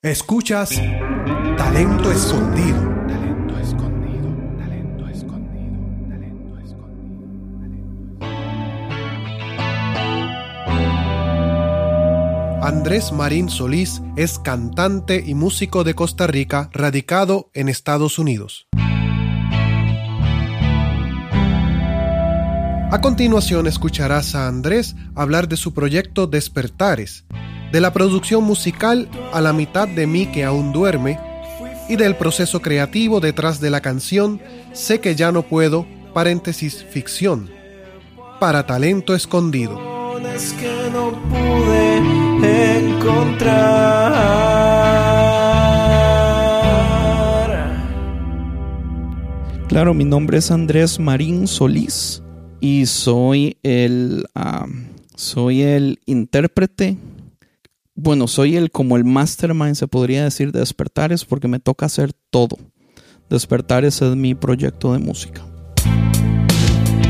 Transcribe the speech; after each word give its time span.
Escuchas 0.00 0.80
Talento 1.56 2.12
Escondido. 2.12 2.78
Talento 3.08 3.58
escondido, 3.58 4.28
talento 4.56 5.08
escondido, 5.08 6.08
talento 6.08 6.56
escondido. 6.58 7.28
Andrés 12.62 13.10
Marín 13.10 13.48
Solís 13.48 14.00
es 14.14 14.38
cantante 14.38 15.20
y 15.26 15.34
músico 15.34 15.82
de 15.82 15.94
Costa 15.94 16.28
Rica 16.28 16.70
radicado 16.72 17.50
en 17.52 17.68
Estados 17.68 18.20
Unidos. 18.20 18.68
A 22.92 23.00
continuación 23.02 23.66
escucharás 23.66 24.36
a 24.36 24.46
Andrés 24.46 24.94
hablar 25.16 25.48
de 25.48 25.56
su 25.56 25.74
proyecto 25.74 26.28
Despertares, 26.28 27.24
de 27.72 27.80
la 27.80 27.92
producción 27.92 28.44
musical 28.44 29.08
A 29.32 29.40
la 29.40 29.52
mitad 29.52 29.86
de 29.88 30.06
mí 30.06 30.26
que 30.26 30.44
aún 30.44 30.72
duerme 30.72 31.18
y 31.88 31.96
del 31.96 32.16
proceso 32.16 32.60
creativo 32.60 33.20
detrás 33.20 33.60
de 33.60 33.70
la 33.70 33.80
canción 33.80 34.40
Sé 34.72 35.00
que 35.00 35.16
ya 35.16 35.32
no 35.32 35.42
puedo, 35.42 35.86
paréntesis 36.14 36.84
ficción, 36.84 37.50
para 38.38 38.66
talento 38.66 39.14
escondido. 39.14 39.78
Es 40.34 40.52
que 40.52 40.70
no 40.92 41.12
pude 41.28 41.96
encontrar. 42.76 43.88
Claro, 49.68 49.94
mi 49.94 50.04
nombre 50.04 50.38
es 50.38 50.50
Andrés 50.50 50.98
Marín 50.98 51.46
Solís 51.46 52.22
y 52.60 52.86
soy 52.86 53.56
el, 53.62 54.26
ah, 54.34 54.66
soy 55.14 55.62
el 55.62 55.98
intérprete. 56.06 56.96
Bueno, 58.00 58.28
soy 58.28 58.54
el 58.54 58.70
como 58.70 58.96
el 58.96 59.02
mastermind, 59.04 59.74
se 59.74 59.88
podría 59.88 60.22
decir, 60.22 60.52
de 60.52 60.60
Despertares 60.60 61.24
porque 61.24 61.48
me 61.48 61.58
toca 61.58 61.86
hacer 61.86 62.12
todo. 62.30 62.56
Despertares 63.28 64.00
es 64.00 64.14
mi 64.14 64.36
proyecto 64.36 64.92
de 64.92 65.00
música. 65.00 65.44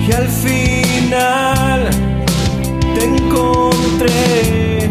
Y 0.09 0.13
al 0.13 0.27
final 0.29 1.91
te 2.95 3.05
encontré 3.05 4.89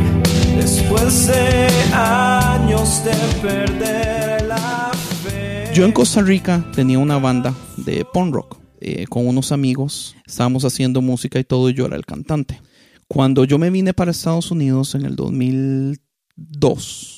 después 0.56 1.30
de 1.30 1.68
años 1.96 3.04
de 3.04 3.16
perder 3.42 4.44
la 4.44 4.92
fe. 5.24 5.72
Yo 5.74 5.84
en 5.84 5.94
Costa 5.94 6.22
Rica 6.22 6.64
tenía 6.76 7.00
una 7.00 7.18
banda 7.18 7.56
de 7.76 8.06
punk 8.06 8.36
rock 8.36 8.60
eh, 8.82 9.08
con 9.08 9.28
unos 9.28 9.52
amigos. 9.52 10.16
Estábamos 10.28 10.64
haciendo 10.64 11.02
música 11.02 11.40
y 11.40 11.44
todo 11.44 11.72
y 11.72 11.74
yo 11.74 11.88
era 11.88 11.96
el 11.96 12.06
cantante. 12.06 12.62
Cuando 13.08 13.46
yo 13.46 13.58
me 13.58 13.70
vine 13.70 13.94
para 13.94 14.12
Estados 14.12 14.52
Unidos 14.52 14.96
en 14.96 15.06
el 15.06 15.16
2002, 15.16 17.18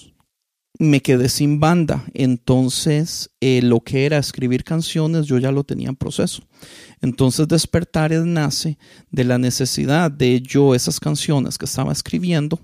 me 0.80 1.02
quedé 1.02 1.30
sin 1.30 1.59
banda. 1.59 2.06
Entonces, 2.14 3.31
eh, 3.42 3.62
lo 3.62 3.81
que 3.81 4.06
era 4.06 4.18
escribir 4.18 4.64
canciones, 4.64 5.26
yo 5.26 5.38
ya 5.38 5.52
lo 5.52 5.64
tenía 5.64 5.90
en 5.90 5.96
proceso. 5.96 6.44
Entonces, 7.02 7.48
Despertares 7.48 8.23
nace 8.23 8.78
de 9.12 9.23
la 9.23 9.38
necesidad 9.38 10.12
de 10.12 10.42
yo, 10.42 10.76
esas 10.76 11.00
canciones 11.00 11.58
que 11.58 11.66
estaba 11.66 11.92
escribiendo, 11.92 12.59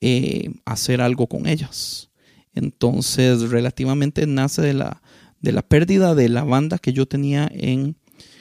eh, 0.00 0.50
hacer 0.64 1.00
algo 1.00 1.26
con 1.26 1.46
ellas. 1.46 2.10
Entonces, 2.54 3.50
relativamente 3.50 4.26
nace 4.26 4.62
de 4.62 4.74
la, 4.74 5.02
de 5.40 5.52
la 5.52 5.62
pérdida 5.62 6.14
de 6.14 6.28
la 6.28 6.44
banda 6.44 6.78
que 6.78 6.92
yo 6.92 7.06
tenía 7.06 7.50
en 7.52 7.96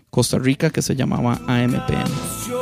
Costa 0.10 0.38
Rica 0.38 0.70
que 0.70 0.82
se 0.82 0.96
llamaba 0.96 1.42
AMPM. 1.48 2.61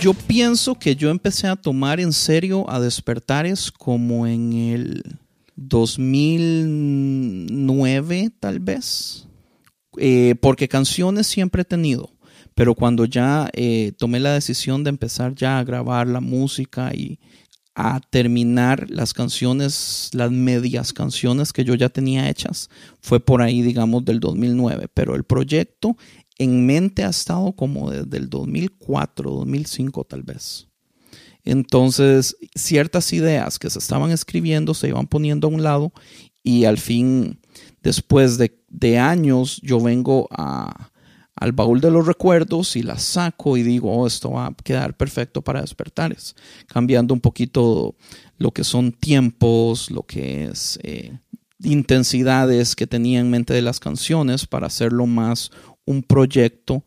Yo 0.00 0.14
pienso 0.14 0.76
que 0.76 0.96
yo 0.96 1.10
empecé 1.10 1.48
a 1.48 1.56
tomar 1.56 2.00
en 2.00 2.12
serio 2.12 2.68
a 2.70 2.80
Despertares 2.80 3.70
como 3.70 4.26
en 4.26 4.52
el 4.52 5.02
2009 5.56 8.30
tal 8.40 8.60
vez, 8.60 9.26
Eh, 10.00 10.36
porque 10.40 10.68
canciones 10.68 11.26
siempre 11.26 11.62
he 11.62 11.64
tenido, 11.64 12.12
pero 12.54 12.76
cuando 12.76 13.04
ya 13.04 13.50
eh, 13.52 13.90
tomé 13.98 14.20
la 14.20 14.32
decisión 14.32 14.84
de 14.84 14.90
empezar 14.90 15.34
ya 15.34 15.58
a 15.58 15.64
grabar 15.64 16.06
la 16.06 16.20
música 16.20 16.94
y 16.94 17.18
a 17.80 18.00
terminar 18.10 18.90
las 18.90 19.14
canciones, 19.14 20.10
las 20.12 20.32
medias 20.32 20.92
canciones 20.92 21.52
que 21.52 21.64
yo 21.64 21.76
ya 21.76 21.88
tenía 21.88 22.28
hechas, 22.28 22.68
fue 23.00 23.20
por 23.20 23.40
ahí, 23.40 23.62
digamos, 23.62 24.04
del 24.04 24.18
2009, 24.18 24.88
pero 24.92 25.14
el 25.14 25.22
proyecto 25.22 25.96
en 26.38 26.66
mente 26.66 27.04
ha 27.04 27.10
estado 27.10 27.52
como 27.52 27.92
desde 27.92 28.16
el 28.16 28.28
2004, 28.28 29.30
2005 29.30 30.04
tal 30.04 30.24
vez. 30.24 30.66
Entonces, 31.44 32.36
ciertas 32.56 33.12
ideas 33.12 33.60
que 33.60 33.70
se 33.70 33.78
estaban 33.78 34.10
escribiendo 34.10 34.74
se 34.74 34.88
iban 34.88 35.06
poniendo 35.06 35.46
a 35.46 35.50
un 35.52 35.62
lado 35.62 35.92
y 36.42 36.64
al 36.64 36.78
fin, 36.78 37.38
después 37.80 38.38
de, 38.38 38.58
de 38.68 38.98
años, 38.98 39.60
yo 39.62 39.80
vengo 39.80 40.26
a, 40.32 40.90
al 41.40 41.52
baúl 41.52 41.80
de 41.80 41.90
los 41.90 42.06
recuerdos 42.06 42.76
y 42.76 42.82
las 42.82 43.02
saco 43.02 43.56
y 43.56 43.62
digo, 43.62 43.92
oh, 43.92 44.06
esto 44.06 44.32
va 44.32 44.46
a 44.46 44.54
quedar 44.54 44.96
perfecto 44.96 45.42
para 45.42 45.60
despertares, 45.60 46.34
cambiando 46.66 47.14
un 47.14 47.20
poquito 47.20 47.94
lo 48.38 48.50
que 48.50 48.64
son 48.64 48.92
tiempos, 48.92 49.90
lo 49.90 50.02
que 50.02 50.44
es 50.44 50.78
eh, 50.82 51.18
intensidades 51.62 52.76
que 52.76 52.86
tenía 52.86 53.20
en 53.20 53.30
mente 53.30 53.54
de 53.54 53.62
las 53.62 53.80
canciones 53.80 54.46
para 54.46 54.66
hacerlo 54.66 55.06
más 55.06 55.50
un 55.84 56.02
proyecto 56.02 56.84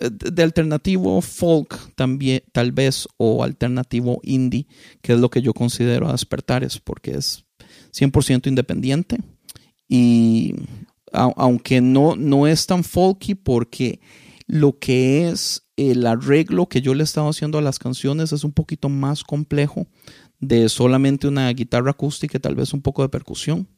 de 0.00 0.42
alternativo 0.42 1.20
folk 1.20 1.94
también 1.94 2.42
tal 2.52 2.72
vez 2.72 3.06
o 3.18 3.44
alternativo 3.44 4.20
indie 4.22 4.66
que 5.02 5.12
es 5.12 5.20
lo 5.20 5.28
que 5.30 5.42
yo 5.42 5.52
considero 5.52 6.08
a 6.08 6.12
despertares 6.12 6.78
porque 6.78 7.12
es 7.12 7.44
100% 7.92 8.46
independiente 8.46 9.18
y 9.86 10.54
aunque 11.16 11.80
no, 11.80 12.16
no 12.16 12.46
es 12.46 12.66
tan 12.66 12.84
folky 12.84 13.34
porque 13.34 14.00
lo 14.46 14.78
que 14.78 15.28
es 15.28 15.66
el 15.76 16.06
arreglo 16.06 16.68
que 16.68 16.80
yo 16.80 16.94
le 16.94 17.02
he 17.02 17.04
estado 17.04 17.28
haciendo 17.28 17.58
a 17.58 17.62
las 17.62 17.78
canciones 17.78 18.32
es 18.32 18.44
un 18.44 18.52
poquito 18.52 18.88
más 18.88 19.24
complejo 19.24 19.86
de 20.38 20.68
solamente 20.68 21.26
una 21.26 21.50
guitarra 21.50 21.90
acústica 21.90 22.38
y 22.38 22.40
tal 22.40 22.54
vez 22.54 22.72
un 22.72 22.82
poco 22.82 23.02
de 23.02 23.08
percusión 23.08 23.68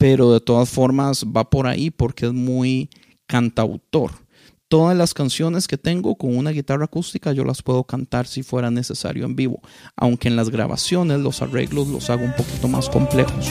pero 0.00 0.32
de 0.32 0.40
todas 0.40 0.70
formas 0.70 1.26
va 1.26 1.50
por 1.50 1.66
ahí 1.66 1.90
porque 1.90 2.24
es 2.24 2.32
muy 2.32 2.88
cantautor. 3.26 4.12
Todas 4.66 4.96
las 4.96 5.12
canciones 5.12 5.68
que 5.68 5.76
tengo 5.76 6.16
con 6.16 6.34
una 6.38 6.52
guitarra 6.52 6.86
acústica 6.86 7.32
yo 7.32 7.44
las 7.44 7.60
puedo 7.60 7.84
cantar 7.84 8.26
si 8.26 8.42
fuera 8.42 8.70
necesario 8.70 9.26
en 9.26 9.36
vivo, 9.36 9.60
aunque 9.96 10.28
en 10.28 10.36
las 10.36 10.48
grabaciones 10.48 11.20
los 11.20 11.42
arreglos 11.42 11.88
los 11.88 12.08
hago 12.08 12.24
un 12.24 12.34
poquito 12.34 12.66
más 12.66 12.88
complejos. 12.88 13.46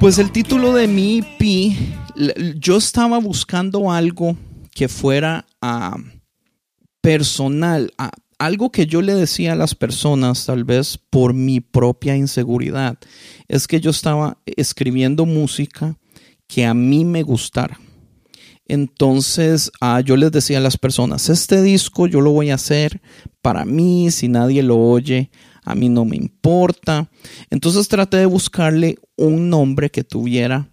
Pues 0.00 0.18
el 0.18 0.30
título 0.30 0.74
de 0.74 0.86
mi 0.86 1.18
EP, 1.18 1.76
yo 2.60 2.76
estaba 2.76 3.18
buscando 3.18 3.90
algo 3.90 4.36
que 4.72 4.86
fuera 4.86 5.44
ah, 5.60 5.96
personal, 7.00 7.92
ah, 7.98 8.12
algo 8.38 8.70
que 8.70 8.86
yo 8.86 9.02
le 9.02 9.14
decía 9.14 9.54
a 9.54 9.56
las 9.56 9.74
personas, 9.74 10.46
tal 10.46 10.62
vez 10.62 11.00
por 11.10 11.34
mi 11.34 11.60
propia 11.60 12.16
inseguridad, 12.16 12.96
es 13.48 13.66
que 13.66 13.80
yo 13.80 13.90
estaba 13.90 14.38
escribiendo 14.46 15.26
música 15.26 15.98
que 16.46 16.64
a 16.64 16.74
mí 16.74 17.04
me 17.04 17.24
gustara. 17.24 17.80
Entonces 18.68 19.72
ah, 19.80 20.00
yo 20.00 20.16
les 20.16 20.30
decía 20.30 20.58
a 20.58 20.60
las 20.60 20.76
personas, 20.76 21.28
este 21.28 21.60
disco 21.60 22.06
yo 22.06 22.20
lo 22.20 22.30
voy 22.30 22.50
a 22.50 22.54
hacer 22.54 23.00
para 23.42 23.64
mí, 23.64 24.12
si 24.12 24.28
nadie 24.28 24.62
lo 24.62 24.78
oye, 24.78 25.32
a 25.68 25.74
mí 25.74 25.90
no 25.90 26.06
me 26.06 26.16
importa. 26.16 27.10
Entonces 27.50 27.88
traté 27.88 28.16
de 28.16 28.26
buscarle 28.26 28.98
un 29.16 29.50
nombre 29.50 29.90
que 29.90 30.02
tuviera, 30.02 30.70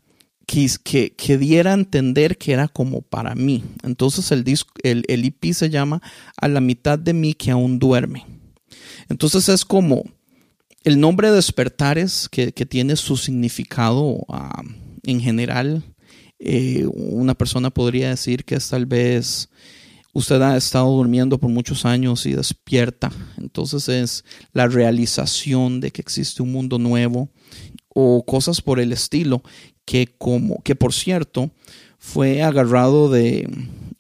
que, 0.48 0.70
que, 0.84 1.12
que 1.12 1.38
diera 1.38 1.72
a 1.72 1.74
entender 1.76 2.38
que 2.38 2.54
era 2.54 2.70
como 2.70 3.02
para 3.02 3.36
mí. 3.36 3.62
Entonces 3.84 4.32
el, 4.32 4.46
disco, 4.46 4.74
el, 4.84 5.04
el 5.10 5.26
EP 5.26 5.54
se 5.54 5.70
llama 5.70 6.02
A 6.38 6.48
la 6.48 6.62
mitad 6.62 6.98
de 6.98 7.14
mí 7.14 7.34
que 7.34 7.52
aún 7.52 7.78
duerme. 7.78 8.26
Entonces 9.10 9.50
es 9.50 9.66
como 9.66 10.04
el 10.86 10.98
nombre 10.98 11.30
Despertares 11.30 12.30
que, 12.30 12.54
que 12.54 12.66
tiene 12.66 12.96
su 12.96 13.18
significado 13.18 14.24
ah, 14.30 14.64
en 15.04 15.20
general. 15.20 15.84
Eh, 16.40 16.86
una 16.94 17.34
persona 17.34 17.70
podría 17.70 18.10
decir 18.12 18.46
que 18.46 18.56
es 18.56 18.70
tal 18.70 18.86
vez 18.86 19.50
usted 20.16 20.42
ha 20.42 20.56
estado 20.56 20.90
durmiendo 20.92 21.38
por 21.38 21.50
muchos 21.52 21.86
años 21.86 22.26
y 22.26 22.32
despierta. 22.34 23.12
Entonces 23.38 23.90
es 23.90 24.24
la 24.54 24.66
realización 24.68 25.82
de 25.82 25.92
que 25.92 26.02
existe 26.02 26.42
un 26.42 26.54
mundo 26.54 26.80
nuevo 26.80 27.30
o 27.90 28.26
cosas 28.26 28.62
por 28.62 28.80
el 28.80 28.94
estilo 28.94 29.44
que 29.84 30.16
como 30.18 30.64
que 30.64 30.76
por 30.76 30.94
cierto 30.94 31.52
fue 32.00 32.42
agarrado 32.42 33.10
de 33.12 33.48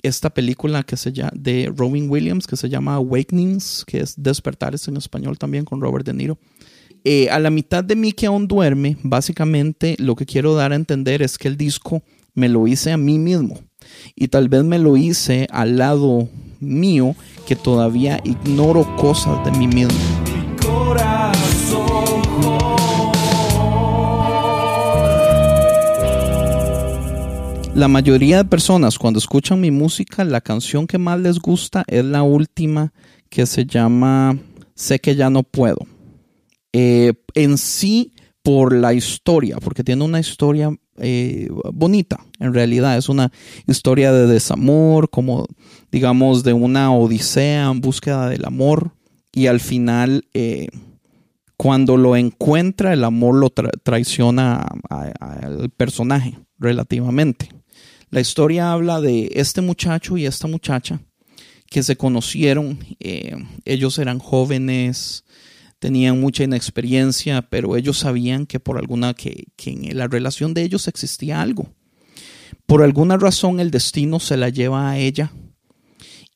esta 0.03 0.29
película 0.29 0.83
que 0.83 0.95
se 0.95 1.11
llama 1.11 1.33
de 1.35 1.71
Robin 1.75 2.09
Williams 2.09 2.47
que 2.47 2.55
se 2.55 2.69
llama 2.69 2.95
Awakenings, 2.95 3.83
que 3.85 3.99
es 3.99 4.15
Despertares 4.15 4.87
en 4.87 4.95
español 4.95 5.37
también 5.37 5.65
con 5.65 5.81
Robert 5.81 6.05
De 6.05 6.13
Niro. 6.13 6.39
Eh, 7.03 7.29
a 7.29 7.39
la 7.39 7.49
mitad 7.49 7.83
de 7.83 7.97
mí 7.97 8.13
que 8.13 8.25
aún 8.25 8.47
duerme, 8.47 8.97
básicamente 9.03 9.95
lo 9.99 10.15
que 10.15 10.25
quiero 10.25 10.55
dar 10.55 10.71
a 10.71 10.75
entender 10.75 11.21
es 11.21 11.37
que 11.37 11.49
el 11.49 11.57
disco 11.57 12.03
me 12.33 12.47
lo 12.47 12.67
hice 12.67 12.93
a 12.93 12.97
mí 12.97 13.19
mismo. 13.19 13.59
Y 14.15 14.27
tal 14.27 14.49
vez 14.49 14.63
me 14.63 14.79
lo 14.79 14.97
hice 14.97 15.47
al 15.51 15.77
lado 15.77 16.29
mío 16.59 17.15
que 17.45 17.55
todavía 17.55 18.19
ignoro 18.23 18.95
cosas 18.95 19.43
de 19.45 19.51
mí 19.51 19.67
mismo. 19.67 19.99
corazón. 20.61 22.05
La 27.75 27.89
mayoría 27.89 28.37
de 28.37 28.45
personas 28.45 28.97
cuando 28.97 29.19
escuchan 29.19 29.59
mi 29.59 29.69
música, 29.69 30.23
la 30.23 30.39
canción 30.39 30.87
que 30.87 30.97
más 30.97 31.19
les 31.19 31.39
gusta 31.39 31.83
es 31.87 32.05
la 32.05 32.23
última 32.23 32.93
que 33.29 33.45
se 33.45 33.65
llama 33.65 34.37
Sé 34.75 34.99
que 34.99 35.13
ya 35.13 35.29
no 35.29 35.43
puedo. 35.43 35.79
Eh, 36.71 37.11
en 37.33 37.57
sí, 37.57 38.13
por 38.41 38.73
la 38.73 38.93
historia, 38.93 39.57
porque 39.57 39.83
tiene 39.83 40.05
una 40.05 40.21
historia 40.21 40.73
eh, 40.97 41.49
bonita, 41.73 42.19
en 42.39 42.53
realidad 42.53 42.97
es 42.97 43.09
una 43.09 43.31
historia 43.67 44.11
de 44.11 44.27
desamor, 44.27 45.09
como 45.09 45.47
digamos 45.91 46.43
de 46.43 46.53
una 46.53 46.93
odisea 46.93 47.69
en 47.69 47.81
búsqueda 47.81 48.29
del 48.29 48.45
amor, 48.45 48.91
y 49.33 49.47
al 49.47 49.59
final, 49.59 50.25
eh, 50.33 50.67
cuando 51.57 51.97
lo 51.97 52.15
encuentra, 52.15 52.93
el 52.93 53.03
amor 53.03 53.35
lo 53.35 53.49
tra- 53.49 53.71
traiciona 53.83 54.65
al 54.89 55.69
personaje 55.71 56.37
relativamente. 56.57 57.49
La 58.11 58.21
historia 58.21 58.71
habla 58.71 59.01
de 59.01 59.31
este 59.35 59.61
muchacho 59.61 60.15
y 60.15 60.25
esta 60.25 60.47
muchacha 60.47 61.01
que 61.69 61.83
se 61.83 61.97
conocieron. 61.97 62.79
eh, 63.01 63.35
ellos 63.65 63.97
eran 63.99 64.19
jóvenes, 64.19 65.24
tenían 65.85 66.19
mucha 66.19 66.43
inexperiencia, 66.43 67.43
pero 67.43 67.75
ellos 67.75 67.99
sabían 67.99 68.47
que 68.47 68.59
por 68.59 68.79
alguna 68.79 69.13
que, 69.13 69.49
que 69.55 69.69
en 69.69 69.95
la 69.95 70.07
relación 70.07 70.55
de 70.55 70.63
ellos 70.63 70.87
existía 70.87 71.43
algo. 71.43 71.69
Por 72.65 72.81
alguna 72.81 73.17
razón 73.17 73.59
el 73.59 73.69
destino 73.69 74.19
se 74.19 74.35
la 74.35 74.49
lleva 74.49 74.89
a 74.89 74.97
ella 74.97 75.31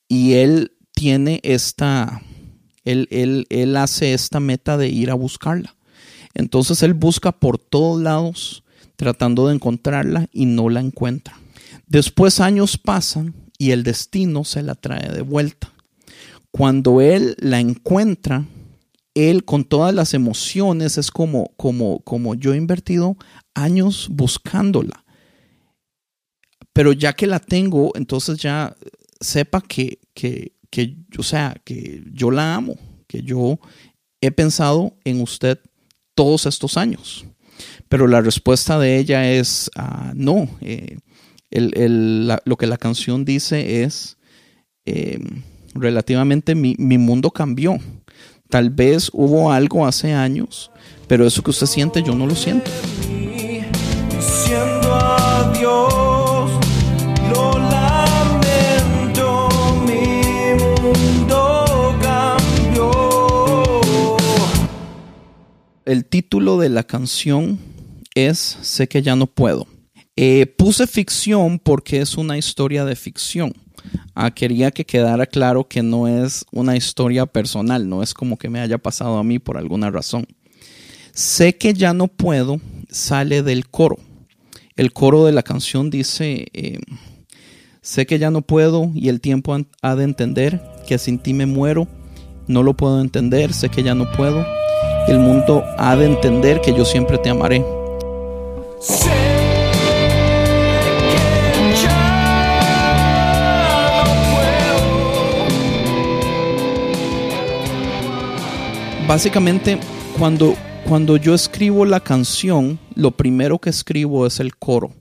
y 0.07 0.33
él 0.33 0.73
tiene 0.93 1.39
esta, 1.41 2.21
él, 2.83 3.07
él, 3.09 3.47
él 3.49 3.75
hace 3.75 4.13
esta 4.13 4.39
meta 4.39 4.77
de 4.77 4.89
ir 4.89 5.09
a 5.09 5.15
buscarla. 5.15 5.75
Entonces 6.35 6.83
él 6.83 6.93
busca 6.93 7.31
por 7.31 7.57
todos 7.57 7.99
lados 7.99 8.63
tratando 8.97 9.47
de 9.47 9.55
encontrarla 9.55 10.27
y 10.31 10.45
no 10.45 10.69
la 10.69 10.81
encuentra. 10.81 11.39
Después 11.87 12.39
años 12.39 12.77
pasan 12.77 13.33
y 13.57 13.71
el 13.71 13.81
destino 13.81 14.43
se 14.43 14.61
la 14.61 14.75
trae 14.75 15.11
de 15.11 15.23
vuelta. 15.23 15.73
Cuando 16.51 17.01
él 17.01 17.35
la 17.39 17.59
encuentra, 17.59 18.45
él 19.19 19.43
con 19.45 19.63
todas 19.63 19.93
las 19.93 20.13
emociones 20.13 20.97
es 20.97 21.11
como, 21.11 21.51
como, 21.57 21.99
como 22.01 22.35
yo 22.35 22.53
he 22.53 22.57
invertido 22.57 23.17
años 23.53 24.07
buscándola. 24.11 25.03
Pero 26.73 26.93
ya 26.93 27.13
que 27.13 27.27
la 27.27 27.39
tengo, 27.39 27.91
entonces 27.95 28.37
ya 28.39 28.75
sepa 29.19 29.61
que, 29.61 29.99
que, 30.13 30.53
que, 30.69 30.95
o 31.17 31.23
sea, 31.23 31.55
que 31.65 32.03
yo 32.13 32.31
la 32.31 32.55
amo, 32.55 32.75
que 33.07 33.21
yo 33.23 33.59
he 34.21 34.31
pensado 34.31 34.95
en 35.03 35.21
usted 35.21 35.59
todos 36.15 36.45
estos 36.45 36.77
años. 36.77 37.25
Pero 37.89 38.07
la 38.07 38.21
respuesta 38.21 38.79
de 38.79 38.97
ella 38.97 39.29
es 39.31 39.69
ah, 39.75 40.13
no. 40.15 40.47
eh, 40.61 40.97
el- 41.51 41.73
el- 41.77 42.31
lo 42.45 42.57
que 42.57 42.67
la 42.67 42.77
canción 42.77 43.25
dice 43.25 43.83
es 43.83 44.17
eh, 44.85 45.19
relativamente 45.73 46.55
mi, 46.55 46.75
mi 46.77 46.97
mundo 46.97 47.31
cambió. 47.31 47.77
Tal 48.49 48.71
vez 48.71 49.11
hubo 49.13 49.51
algo 49.51 49.85
hace 49.85 50.11
años, 50.11 50.71
pero 51.07 51.27
eso 51.27 51.43
que 51.43 51.51
usted 51.51 51.67
siente 51.67 52.01
yo 52.01 52.15
no 52.15 52.25
lo 52.25 52.33
siento. 52.33 52.71
Diciendo 54.09 54.95
adiós, 54.95 56.49
lo 57.29 57.59
lamento, 57.59 59.49
mi 59.85 60.59
mundo 60.81 61.95
cambió. 62.01 62.91
El 65.85 66.05
título 66.05 66.57
de 66.57 66.69
la 66.69 66.81
canción 66.81 67.59
es 68.15 68.57
Sé 68.63 68.87
que 68.87 69.03
ya 69.03 69.15
no 69.15 69.27
puedo. 69.27 69.67
Eh, 70.15 70.47
puse 70.47 70.87
ficción 70.87 71.59
porque 71.59 72.01
es 72.01 72.17
una 72.17 72.35
historia 72.35 72.83
de 72.83 72.95
ficción. 72.95 73.53
Ah, 74.15 74.31
quería 74.31 74.71
que 74.71 74.85
quedara 74.85 75.25
claro 75.25 75.67
que 75.67 75.81
no 75.81 76.07
es 76.07 76.45
una 76.51 76.75
historia 76.75 77.25
personal, 77.25 77.87
no 77.87 78.03
es 78.03 78.13
como 78.13 78.37
que 78.37 78.49
me 78.49 78.59
haya 78.59 78.77
pasado 78.77 79.17
a 79.17 79.23
mí 79.23 79.39
por 79.39 79.57
alguna 79.57 79.91
razón. 79.91 80.27
Sé 81.13 81.57
que 81.57 81.73
ya 81.73 81.93
no 81.93 82.07
puedo 82.07 82.59
sale 82.89 83.43
del 83.43 83.67
coro. 83.69 83.97
El 84.75 84.93
coro 84.93 85.25
de 85.25 85.31
la 85.31 85.43
canción 85.43 85.89
dice, 85.89 86.47
eh, 86.53 86.79
sé 87.81 88.05
que 88.05 88.19
ya 88.19 88.31
no 88.31 88.41
puedo 88.41 88.91
y 88.95 89.09
el 89.09 89.21
tiempo 89.21 89.55
ha 89.81 89.95
de 89.95 90.03
entender 90.03 90.61
que 90.87 90.97
sin 90.97 91.19
ti 91.19 91.33
me 91.33 91.45
muero, 91.45 91.87
no 92.47 92.63
lo 92.63 92.75
puedo 92.75 93.01
entender, 93.01 93.53
sé 93.53 93.69
que 93.69 93.83
ya 93.83 93.93
no 93.93 94.11
puedo. 94.11 94.45
El 95.07 95.19
mundo 95.19 95.63
ha 95.77 95.95
de 95.95 96.05
entender 96.05 96.61
que 96.61 96.73
yo 96.73 96.85
siempre 96.85 97.17
te 97.17 97.29
amaré. 97.29 97.63
Básicamente, 109.09 109.79
cuando, 110.19 110.55
cuando 110.87 111.17
yo 111.17 111.33
escribo 111.33 111.83
la 111.83 111.99
canción, 111.99 112.79
lo 112.93 113.09
primero 113.09 113.57
que 113.57 113.71
escribo 113.71 114.27
es 114.27 114.39
el 114.39 114.55
coro. 114.55 114.93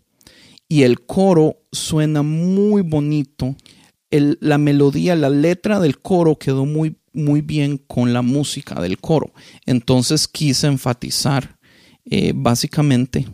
Y 0.66 0.84
el 0.84 1.04
coro 1.04 1.58
suena 1.72 2.22
muy 2.22 2.80
bonito. 2.80 3.54
La 4.10 4.56
melodía, 4.56 5.14
la 5.14 5.28
letra 5.28 5.78
del 5.78 5.98
coro 5.98 6.38
quedó 6.38 6.64
muy, 6.64 6.96
muy 7.12 7.42
bien 7.42 7.76
con 7.76 8.14
la 8.14 8.22
música 8.22 8.80
del 8.80 8.96
coro. 8.96 9.30
Entonces 9.66 10.26
quise 10.26 10.68
enfatizar 10.68 11.58
eh, 12.06 12.32
básicamente, 12.34 13.28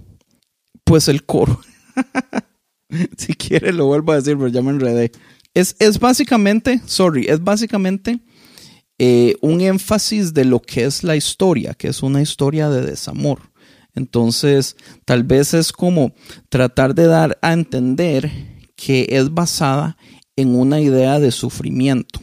pues 0.83 1.07
el 1.07 1.25
coro. 1.25 1.61
si 3.17 3.35
quiere 3.35 3.73
lo 3.73 3.87
vuelvo 3.87 4.11
a 4.11 4.17
decir, 4.17 4.37
pero 4.37 4.49
ya 4.49 4.61
me 4.61 4.71
enredé. 4.71 5.13
Es, 5.55 5.77
es 5.79 6.01
básicamente, 6.01 6.81
sorry, 6.85 7.27
es 7.29 7.45
básicamente 7.45 8.19
eh, 8.99 9.35
un 9.41 9.61
énfasis 9.61 10.35
de 10.35 10.45
lo 10.45 10.61
que 10.61 10.85
es 10.85 11.03
la 11.03 11.17
historia, 11.17 11.75
que 11.75 11.89
es 11.89 12.03
una 12.03 12.23
historia 12.23 12.69
de 12.69 12.83
desamor. 12.83 13.41
Entonces, 13.95 14.77
tal 15.05 15.25
vez 15.25 15.55
es 15.55 15.73
como 15.73 16.13
tratar 16.49 16.95
de 16.95 17.07
dar 17.07 17.39
a 17.43 17.53
entender 17.53 18.31
que 18.77 19.07
es 19.11 19.33
basada 19.33 19.97
en 20.37 20.55
una 20.55 20.81
idea 20.81 21.19
de 21.21 21.31
sufrimiento. 21.31 22.21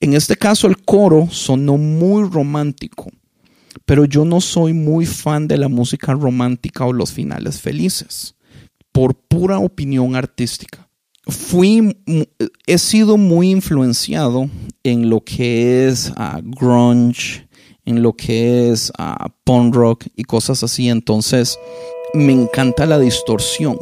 En 0.00 0.14
este 0.14 0.36
caso, 0.36 0.66
el 0.66 0.78
coro 0.78 1.28
sonó 1.30 1.76
muy 1.76 2.28
romántico, 2.28 3.10
pero 3.84 4.04
yo 4.04 4.24
no 4.24 4.40
soy 4.40 4.72
muy 4.72 5.06
fan 5.06 5.46
de 5.48 5.58
la 5.58 5.68
música 5.68 6.12
romántica 6.12 6.84
o 6.84 6.92
los 6.92 7.12
finales 7.12 7.60
felices, 7.60 8.34
por 8.92 9.14
pura 9.14 9.58
opinión 9.58 10.16
artística 10.16 10.87
fui, 11.28 11.96
he 12.66 12.78
sido 12.78 13.16
muy 13.16 13.50
influenciado 13.50 14.48
en 14.82 15.10
lo 15.10 15.20
que 15.20 15.86
es 15.86 16.12
ah, 16.16 16.40
grunge, 16.42 17.46
en 17.84 18.02
lo 18.02 18.14
que 18.14 18.70
es 18.70 18.90
ah, 18.98 19.28
punk 19.44 19.74
rock 19.74 20.06
y 20.16 20.24
cosas 20.24 20.62
así. 20.62 20.88
Entonces, 20.88 21.58
me 22.14 22.32
encanta 22.32 22.86
la 22.86 22.98
distorsión. 22.98 23.78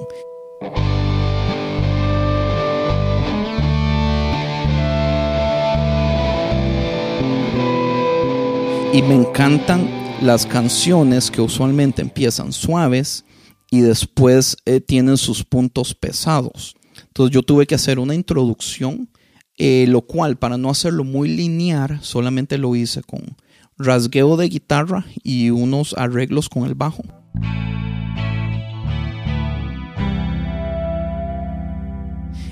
Y 8.92 9.02
me 9.02 9.14
encantan 9.14 9.88
las 10.22 10.46
canciones 10.46 11.30
que 11.30 11.42
usualmente 11.42 12.00
empiezan 12.00 12.52
suaves 12.52 13.24
y 13.70 13.80
después 13.80 14.56
eh, 14.64 14.80
tienen 14.80 15.18
sus 15.18 15.44
puntos 15.44 15.94
pesados. 15.94 16.74
Entonces 17.02 17.34
yo 17.34 17.42
tuve 17.42 17.66
que 17.66 17.74
hacer 17.74 17.98
una 17.98 18.14
introducción, 18.14 19.08
eh, 19.56 19.86
lo 19.88 20.02
cual 20.02 20.36
para 20.36 20.58
no 20.58 20.70
hacerlo 20.70 21.04
muy 21.04 21.28
lineal, 21.28 21.98
solamente 22.02 22.58
lo 22.58 22.76
hice 22.76 23.02
con 23.02 23.36
rasgueo 23.78 24.36
de 24.36 24.48
guitarra 24.48 25.06
y 25.22 25.50
unos 25.50 25.94
arreglos 25.98 26.48
con 26.48 26.64
el 26.64 26.74
bajo. 26.74 27.02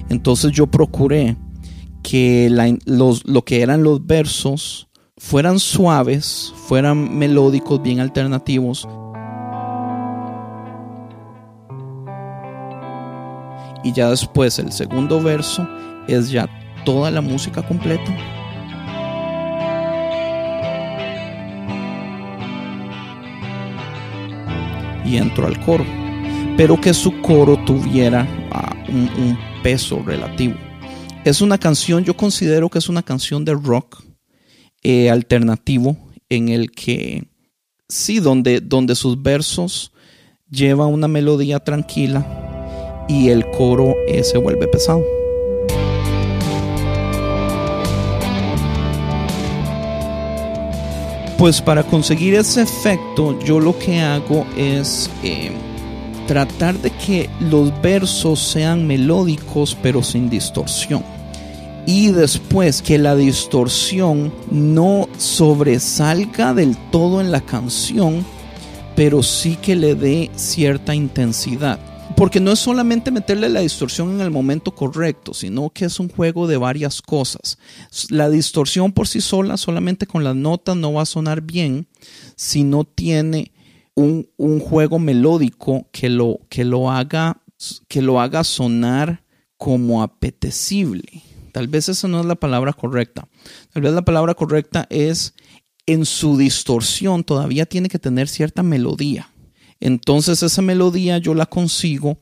Entonces 0.08 0.52
yo 0.52 0.66
procuré 0.66 1.36
que 2.02 2.48
los, 2.84 3.24
lo 3.26 3.44
que 3.44 3.62
eran 3.62 3.82
los 3.82 4.06
versos 4.06 4.88
fueran 5.16 5.58
suaves, 5.58 6.52
fueran 6.68 7.18
melódicos, 7.18 7.82
bien 7.82 8.00
alternativos. 8.00 8.86
Y 13.84 13.92
ya 13.92 14.10
después 14.10 14.58
el 14.58 14.72
segundo 14.72 15.22
verso 15.22 15.68
es 16.08 16.30
ya 16.30 16.48
toda 16.84 17.10
la 17.10 17.20
música 17.20 17.62
completa. 17.62 18.12
y 25.04 25.16
entro 25.16 25.46
al 25.46 25.60
coro, 25.64 25.84
pero 26.56 26.80
que 26.80 26.94
su 26.94 27.20
coro 27.20 27.62
tuviera 27.64 28.26
ah, 28.50 28.74
un, 28.88 29.38
peso 29.62 30.02
relativo. 30.04 30.54
Es 31.24 31.40
una 31.40 31.56
canción, 31.56 32.04
yo 32.04 32.14
considero 32.14 32.68
que 32.68 32.78
es 32.78 32.88
una 32.90 33.02
canción 33.02 33.44
de 33.46 33.54
rock 33.54 34.02
eh, 34.82 35.08
alternativo 35.08 35.96
en 36.28 36.50
el 36.50 36.70
que 36.70 37.24
sí, 37.88 38.20
donde, 38.20 38.60
donde 38.60 38.94
sus 38.94 39.22
versos 39.22 39.92
llevan 40.50 40.88
una 40.88 41.08
melodía 41.08 41.60
tranquila 41.60 42.53
y 43.08 43.28
el 43.28 43.49
coro 43.50 43.94
eh, 44.06 44.25
se 44.25 44.38
vuelve 44.38 44.66
pesado. 44.68 45.04
Pues 51.38 51.61
para 51.61 51.82
conseguir 51.82 52.34
ese 52.34 52.62
efecto, 52.62 53.38
yo 53.40 53.61
lo 53.61 53.78
que 53.78 54.00
hago 54.00 54.46
es 54.56 55.11
eh, 55.23 55.50
tratar 56.26 56.78
de 56.78 56.90
que 56.90 57.28
los 57.38 57.70
versos 57.82 58.40
sean 58.40 58.87
melódicos 58.87 59.76
pero 59.82 60.02
sin 60.02 60.30
distorsión. 60.30 61.02
Y 61.87 62.12
después 62.12 62.80
que 62.80 62.96
la 62.99 63.14
distorsión 63.14 64.32
no 64.50 65.06
sobresalga 65.18 66.54
del 66.54 66.78
todo 66.90 67.20
en 67.20 67.30
la 67.30 67.42
canción, 67.42 68.25
pero 68.96 69.23
sí 69.23 69.56
que 69.56 69.76
le 69.76 69.94
dé 69.94 70.30
cierta 70.34 70.94
intensidad. 70.94 71.78
Porque 72.16 72.40
no 72.40 72.52
es 72.52 72.61
solamente 72.61 73.11
meterle 73.11 73.49
la 73.49 73.61
distorsión 73.61 74.12
en 74.12 74.21
el 74.21 74.30
momento 74.30 74.75
correcto, 74.75 75.35
sino 75.35 75.71
que 75.71 75.87
es 75.87 75.99
un 75.99 76.09
juego 76.09 76.47
de 76.47 76.56
varias 76.56 77.02
cosas. 77.02 77.59
La 78.09 78.30
distorsión 78.30 78.92
por 78.92 79.09
sí 79.09 79.21
sola, 79.21 79.56
solamente 79.56 80.06
con 80.06 80.23
las 80.23 80.37
notas, 80.37 80.76
no 80.76 80.92
va 80.92 81.02
a 81.02 81.06
sonar 81.06 81.40
bien 81.40 81.88
si 82.37 82.62
no 82.62 82.85
tiene 82.85 83.52
un, 83.94 84.28
un 84.37 84.61
juego 84.61 84.99
melódico 84.99 85.88
que 85.90 86.09
lo, 86.09 86.40
que, 86.49 86.64
lo 86.64 86.90
haga, 86.90 87.42
que 87.88 88.00
lo 88.00 88.21
haga 88.21 88.44
sonar 88.44 89.25
como 89.56 90.02
apetecible. 90.02 91.23
Tal 91.52 91.68
vez 91.68 91.88
esa 91.88 92.09
no 92.09 92.21
es 92.21 92.26
la 92.26 92.35
palabra 92.35 92.73
correcta. 92.73 93.28
Tal 93.73 93.83
vez 93.83 93.92
la 93.92 94.02
palabra 94.02 94.35
correcta 94.35 94.87
es 94.90 95.35
en 95.87 96.06
su 96.06 96.37
distorsión 96.37 97.25
todavía 97.25 97.66
tiene 97.66 97.88
que 97.88 97.99
tener 97.99 98.28
cierta 98.28 98.62
melodía. 98.62 99.30
Entonces 99.81 100.43
esa 100.43 100.62
melodía 100.62 101.19
yo 101.19 101.35
la 101.35 101.47
consigo 101.47 102.19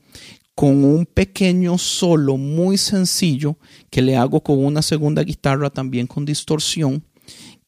con 0.55 0.83
un 0.83 1.05
pequeño 1.05 1.77
solo 1.77 2.37
muy 2.37 2.77
sencillo 2.77 3.57
que 3.89 4.01
le 4.01 4.15
hago 4.15 4.41
con 4.41 4.63
una 4.63 4.81
segunda 4.81 5.23
guitarra 5.23 5.69
también 5.69 6.07
con 6.07 6.25
distorsión 6.25 7.03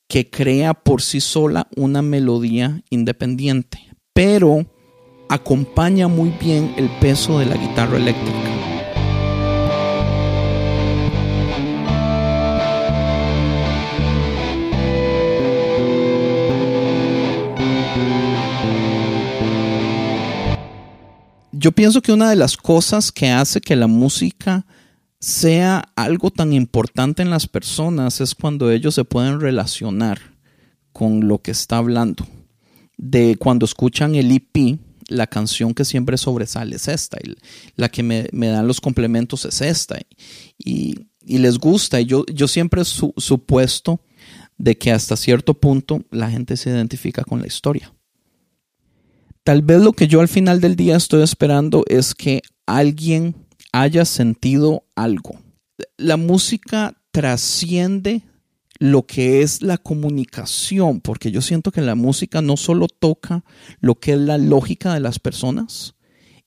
que 0.08 0.30
crea 0.30 0.74
por 0.74 1.02
sí 1.02 1.20
sola 1.20 1.68
una 1.76 2.02
melodía 2.02 2.84
independiente, 2.90 3.80
pero 4.14 4.66
acompaña 5.30 6.08
muy 6.08 6.30
bien 6.40 6.74
el 6.78 6.90
peso 7.00 7.40
de 7.40 7.48
la 7.48 7.56
guitarra 7.56 7.98
eléctrica. 7.98 8.55
Yo 21.58 21.72
pienso 21.72 22.02
que 22.02 22.12
una 22.12 22.30
de 22.30 22.36
las 22.36 22.58
cosas 22.58 23.14
que 23.14 23.30
hace 23.30 23.62
que 23.62 23.78
la 23.78 23.88
música 23.88 24.66
sea 25.22 25.86
algo 25.96 26.30
tan 26.30 26.52
importante 26.52 27.22
en 27.22 27.30
las 27.30 27.48
personas 27.48 28.20
es 28.20 28.36
cuando 28.36 28.70
ellos 28.70 28.94
se 28.94 29.06
pueden 29.06 29.40
relacionar 29.40 30.20
con 30.92 31.30
lo 31.30 31.42
que 31.42 31.52
está 31.52 31.78
hablando. 31.78 32.28
De 32.98 33.38
cuando 33.38 33.66
escuchan 33.66 34.16
el 34.16 34.32
EP, 34.32 34.80
la 35.08 35.28
canción 35.28 35.74
que 35.74 35.86
siempre 35.86 36.18
sobresale 36.18 36.76
es 36.76 36.90
esta, 36.90 37.18
la 37.78 37.88
que 37.88 38.04
me, 38.04 38.28
dan 38.34 38.68
los 38.68 38.82
complementos 38.82 39.46
es 39.46 39.62
esta, 39.62 39.98
y, 40.58 41.08
les 41.26 41.58
gusta. 41.58 42.02
Y 42.02 42.06
yo, 42.06 42.26
yo 42.34 42.50
siempre 42.50 42.82
he 42.82 42.86
su, 42.86 43.14
supuesto 43.16 44.02
de 44.58 44.78
que 44.78 44.92
hasta 44.92 45.16
cierto 45.16 45.54
punto 45.54 46.04
la 46.12 46.30
gente 46.30 46.58
se 46.58 46.70
identifica 46.70 47.24
con 47.24 47.40
la 47.40 47.48
historia. 47.48 47.94
Tal 49.46 49.62
vez 49.62 49.80
lo 49.80 49.94
que 49.94 50.08
yo 50.08 50.22
al 50.22 50.28
final 50.28 50.60
del 50.60 50.76
día 50.76 50.96
estoy 50.96 51.22
esperando 51.22 51.84
es 51.88 52.16
que 52.16 52.42
alguien 52.66 53.36
haya 53.72 54.04
sentido 54.04 54.86
algo. 54.96 55.40
La 55.98 56.18
música 56.18 57.00
trasciende 57.12 58.24
lo 58.80 59.06
que 59.06 59.44
es 59.44 59.62
la 59.62 59.78
comunicación, 59.78 61.00
porque 61.00 61.30
yo 61.30 61.44
siento 61.44 61.72
que 61.72 61.82
la 61.82 61.94
música 61.94 62.42
no 62.42 62.58
solo 62.58 62.88
toca 62.88 63.44
lo 63.82 63.94
que 63.94 64.14
es 64.14 64.18
la 64.18 64.40
lógica 64.40 64.96
de 64.96 65.00
las 65.00 65.20
personas, 65.20 65.94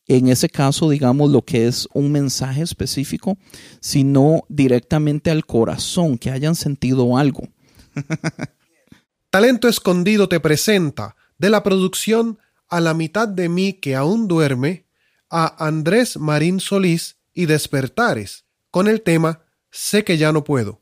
en 0.08 0.26
ese 0.26 0.48
caso, 0.48 0.90
digamos, 0.90 1.30
lo 1.30 1.42
que 1.42 1.68
es 1.68 1.88
un 1.94 2.10
mensaje 2.10 2.62
específico, 2.62 3.38
sino 3.80 4.42
directamente 4.48 5.30
al 5.30 5.46
corazón, 5.46 6.18
que 6.18 6.32
hayan 6.32 6.56
sentido 6.56 7.16
algo. 7.16 7.46
Talento 9.30 9.68
Escondido 9.68 10.28
te 10.28 10.40
presenta 10.40 11.14
de 11.38 11.50
la 11.50 11.62
producción 11.62 12.38
A 12.68 12.80
la 12.80 12.94
mitad 12.94 13.28
de 13.28 13.48
mí 13.48 13.74
que 13.74 13.96
aún 13.96 14.28
duerme 14.28 14.86
a 15.30 15.64
Andrés 15.64 16.16
Marín 16.16 16.60
Solís 16.60 17.16
y 17.32 17.46
Despertares 17.46 18.44
con 18.70 18.88
el 18.88 19.02
tema 19.02 19.42
Sé 19.70 20.04
que 20.04 20.16
ya 20.16 20.32
no 20.32 20.44
puedo. 20.44 20.80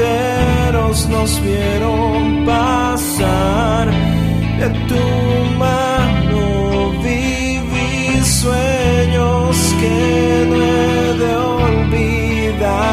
Senderos 0.00 1.08
nos 1.08 1.40
vieron 1.42 2.44
pasar. 2.44 3.88
De 4.58 4.68
tu 4.88 5.04
mano 5.58 6.92
viví 7.02 8.24
sueños 8.24 9.56
que 9.80 10.46
no 10.48 10.56
he 10.56 11.14
de 11.22 11.32
olvidar. 11.64 12.90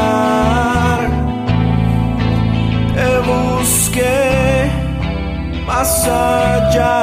Te 2.94 3.08
busqué 3.30 4.22
más 5.66 5.90
allá 6.06 6.98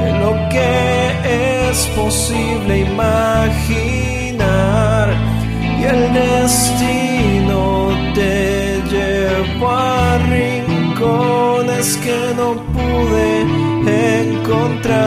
de 0.00 0.08
lo 0.22 0.32
que 0.52 0.70
es 1.68 1.78
posible 1.88 2.72
imaginar 2.80 3.23
que 11.92 12.34
no 12.34 12.54
pude 12.72 13.42
encontrar. 14.32 15.04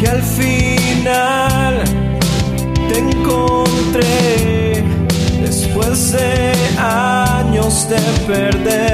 Y 0.00 0.06
al 0.06 0.22
final 0.22 1.82
te 2.88 2.98
encontré 2.98 4.84
después 5.40 6.12
de 6.12 6.52
años 6.78 7.88
de 7.88 8.00
perder 8.32 8.93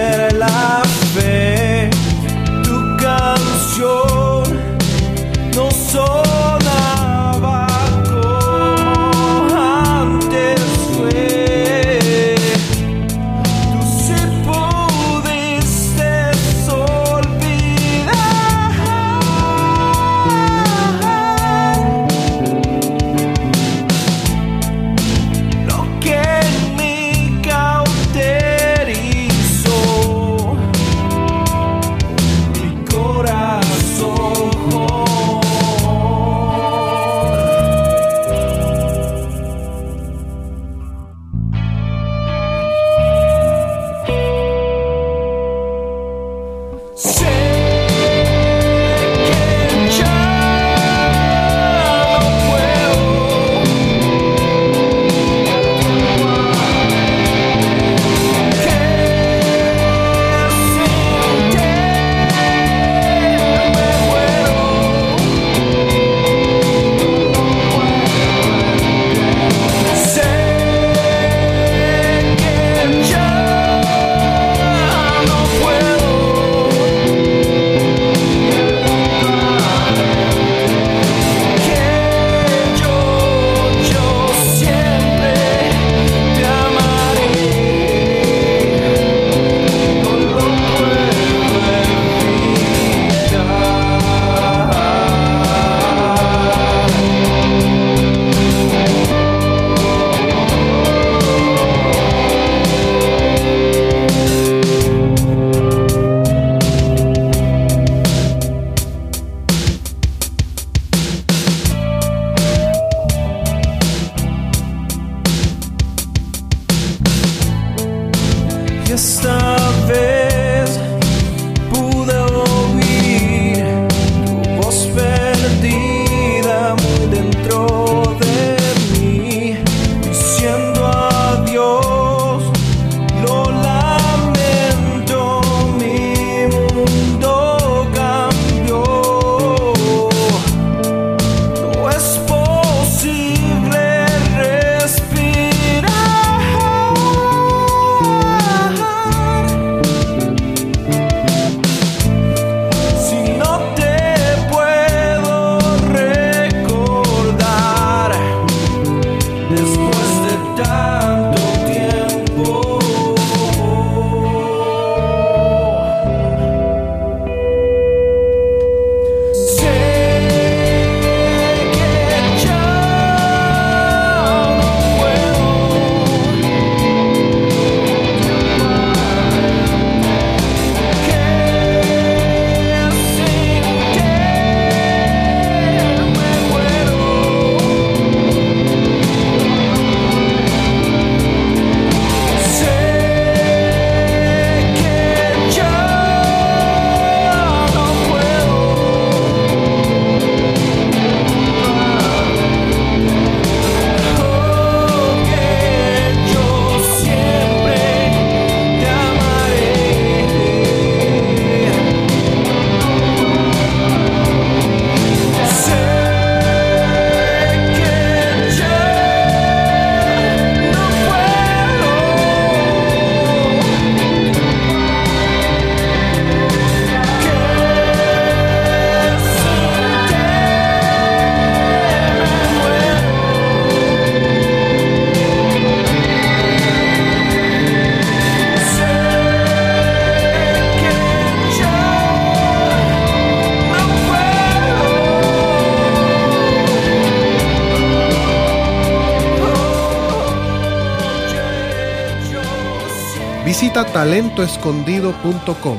talentoescondido.com. 253.86 255.78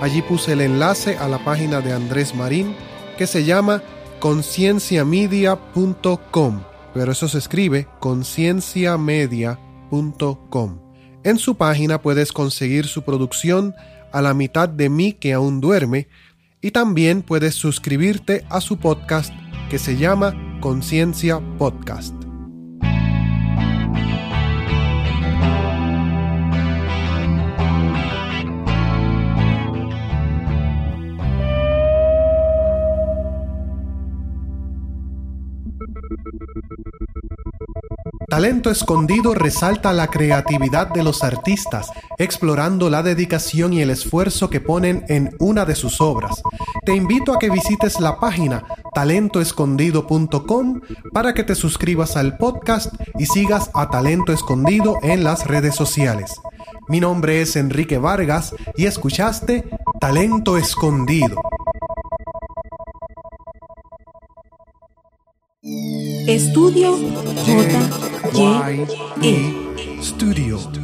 Allí 0.00 0.22
puse 0.22 0.54
el 0.54 0.62
enlace 0.62 1.18
a 1.18 1.28
la 1.28 1.44
página 1.44 1.80
de 1.80 1.92
Andrés 1.92 2.34
Marín 2.34 2.74
que 3.18 3.26
se 3.26 3.44
llama 3.44 3.82
concienciamedia.com, 4.18 6.62
pero 6.94 7.12
eso 7.12 7.28
se 7.28 7.38
escribe 7.38 7.86
concienciamedia.com. 8.00 10.78
En 11.22 11.38
su 11.38 11.54
página 11.56 12.00
puedes 12.00 12.32
conseguir 12.32 12.86
su 12.86 13.02
producción 13.02 13.74
a 14.12 14.22
la 14.22 14.34
mitad 14.34 14.68
de 14.68 14.88
mí 14.88 15.12
que 15.12 15.32
aún 15.32 15.60
duerme 15.60 16.08
y 16.62 16.70
también 16.70 17.22
puedes 17.22 17.54
suscribirte 17.54 18.44
a 18.48 18.60
su 18.60 18.78
podcast 18.78 19.32
que 19.70 19.78
se 19.78 19.96
llama 19.96 20.34
Conciencia 20.60 21.40
Podcast. 21.58 22.19
Talento 38.30 38.70
Escondido 38.70 39.34
resalta 39.34 39.92
la 39.92 40.06
creatividad 40.06 40.86
de 40.88 41.02
los 41.02 41.24
artistas, 41.24 41.90
explorando 42.16 42.88
la 42.88 43.02
dedicación 43.02 43.72
y 43.72 43.82
el 43.82 43.90
esfuerzo 43.90 44.48
que 44.48 44.60
ponen 44.60 45.04
en 45.08 45.34
una 45.40 45.64
de 45.64 45.74
sus 45.74 46.00
obras. 46.00 46.40
Te 46.84 46.94
invito 46.94 47.34
a 47.34 47.40
que 47.40 47.50
visites 47.50 47.98
la 47.98 48.20
página 48.20 48.62
talentoescondido.com 48.94 50.80
para 51.12 51.34
que 51.34 51.42
te 51.42 51.56
suscribas 51.56 52.16
al 52.16 52.36
podcast 52.36 52.94
y 53.18 53.26
sigas 53.26 53.70
a 53.74 53.90
Talento 53.90 54.32
Escondido 54.32 54.98
en 55.02 55.24
las 55.24 55.48
redes 55.48 55.74
sociales. 55.74 56.40
Mi 56.88 57.00
nombre 57.00 57.42
es 57.42 57.56
Enrique 57.56 57.98
Vargas 57.98 58.54
y 58.76 58.86
escuchaste 58.86 59.68
Talento 60.00 60.56
Escondido. 60.56 61.40
Estudio 66.30 66.96
J. 67.44 67.66
Y. 68.34 68.86
E. 69.20 70.00
Studio. 70.00 70.79